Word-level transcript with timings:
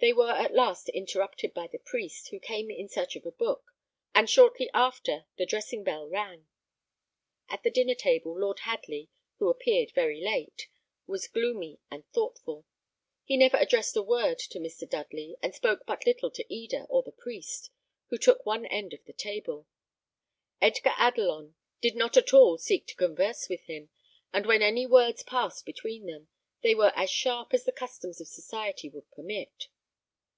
They 0.00 0.12
were 0.12 0.32
at 0.32 0.52
last 0.52 0.90
interrupted 0.90 1.54
by 1.54 1.66
the 1.66 1.78
priest, 1.78 2.28
who 2.28 2.38
came 2.38 2.70
in 2.70 2.90
search 2.90 3.16
of 3.16 3.24
a 3.24 3.30
book, 3.32 3.72
and 4.14 4.28
shortly 4.28 4.68
after 4.74 5.24
the 5.38 5.46
dressing 5.46 5.82
bell 5.82 6.06
rang. 6.06 6.46
At 7.48 7.62
the 7.62 7.70
dinner 7.70 7.94
table, 7.94 8.38
Lord 8.38 8.58
Hadley, 8.58 9.08
who 9.38 9.48
appeared 9.48 9.92
very 9.92 10.20
late, 10.20 10.68
was 11.06 11.26
gloomy 11.26 11.80
and 11.90 12.06
thoughtful. 12.10 12.66
He 13.24 13.38
never 13.38 13.56
addressed 13.56 13.96
a 13.96 14.02
word 14.02 14.38
to 14.40 14.58
Mr. 14.58 14.86
Dudley, 14.86 15.36
and 15.42 15.54
spoke 15.54 15.86
but 15.86 16.04
little 16.04 16.30
to 16.32 16.44
Eda 16.54 16.84
or 16.90 17.02
the 17.02 17.10
priest, 17.10 17.70
who 18.08 18.18
took 18.18 18.44
one 18.44 18.66
end 18.66 18.92
of 18.92 19.02
the 19.06 19.14
table. 19.14 19.66
Edgar 20.60 20.92
Adelon 20.98 21.54
did 21.80 21.96
not 21.96 22.18
at 22.18 22.34
all 22.34 22.58
seek 22.58 22.86
to 22.88 22.94
converse 22.94 23.48
with 23.48 23.62
him; 23.62 23.88
and 24.34 24.44
when 24.44 24.60
any 24.60 24.84
words 24.84 25.22
passed 25.22 25.64
between 25.64 26.04
them, 26.04 26.28
they 26.60 26.74
were 26.74 26.92
as 26.94 27.08
sharp 27.08 27.54
as 27.54 27.64
the 27.64 27.72
customs 27.72 28.20
of 28.20 28.28
society 28.28 28.90
would 28.90 29.10
permit. 29.10 29.68